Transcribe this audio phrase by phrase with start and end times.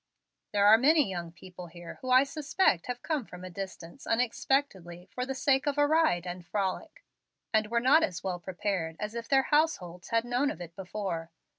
[0.51, 5.07] There are many young people here who I suspect have come from a distance, unexpectedly,
[5.11, 7.05] for the sake of a ride and frolic,
[7.53, 11.29] and were not as well prepared as if their households had known of it before.